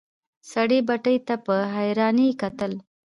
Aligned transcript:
سړي 0.51 0.79
بتۍ 0.87 1.17
ته 1.27 1.35
په 1.45 1.55
حيرانی 1.75 2.29
کتل. 2.41 2.73